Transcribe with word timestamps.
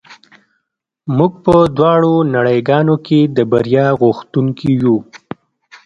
موږ 1.17 1.31
په 1.45 1.55
دواړو 1.77 2.13
نړۍ 2.35 2.59
ګانو 2.69 2.95
کې 3.05 3.19
د 3.35 3.37
بریا 3.51 3.87
غوښتونکي 4.01 4.69
یو 4.83 4.97